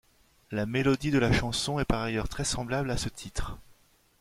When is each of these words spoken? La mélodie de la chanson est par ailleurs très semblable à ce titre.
La 0.49 0.65
mélodie 0.65 1.11
de 1.11 1.19
la 1.19 1.31
chanson 1.31 1.77
est 1.77 1.85
par 1.85 2.01
ailleurs 2.01 2.27
très 2.27 2.43
semblable 2.43 2.89
à 2.89 2.97
ce 2.97 3.07
titre. 3.07 3.59